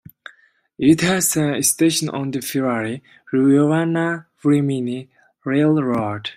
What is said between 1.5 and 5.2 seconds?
station on the Ferrara-Ravenna-Rimini